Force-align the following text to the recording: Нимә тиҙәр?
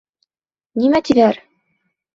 Нимә 0.85 1.03
тиҙәр? 1.11 1.41